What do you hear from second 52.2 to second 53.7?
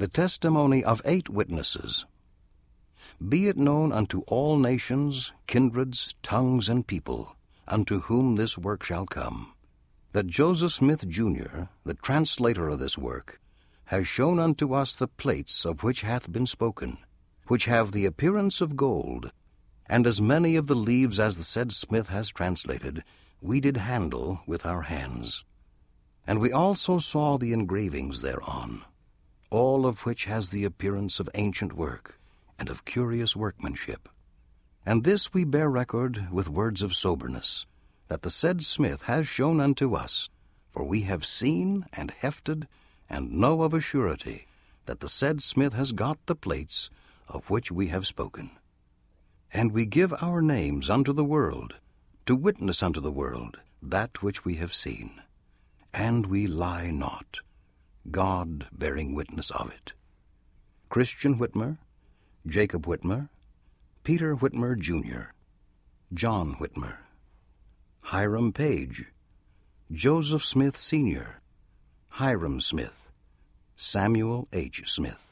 to witness unto the world